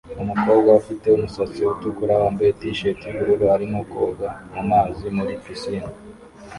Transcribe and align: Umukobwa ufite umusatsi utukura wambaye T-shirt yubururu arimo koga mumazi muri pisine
Umukobwa 0.21 0.69
ufite 0.81 1.05
umusatsi 1.11 1.61
utukura 1.73 2.13
wambaye 2.21 2.51
T-shirt 2.59 2.99
yubururu 3.05 3.45
arimo 3.55 3.79
koga 3.91 4.27
mumazi 4.53 5.05
muri 5.17 5.33
pisine 5.43 5.89